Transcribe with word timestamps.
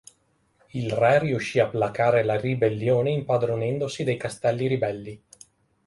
Il 0.71 0.89
re 0.91 1.19
riuscì 1.19 1.59
a 1.59 1.67
placare 1.67 2.23
la 2.23 2.33
ribellione 2.35 3.11
impadronendosi 3.11 4.03
dei 4.03 4.17
castelli 4.17 4.65
ribelli. 4.65 5.23